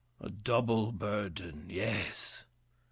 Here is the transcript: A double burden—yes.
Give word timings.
A 0.19 0.31
double 0.31 0.91
burden—yes. 0.91 2.45